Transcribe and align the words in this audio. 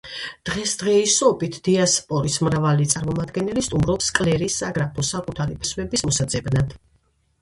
დღესდღეობით, 0.49 1.59
დიასპორის 1.67 2.37
მრავალი 2.47 2.87
წარმომადგენელი 2.93 3.65
სტუმრობს 3.69 4.09
კლერის 4.21 4.57
საგრაფოს 4.63 5.13
საკუთარი 5.17 5.59
ფესვების 5.63 6.07
მოსაძებნად. 6.09 6.75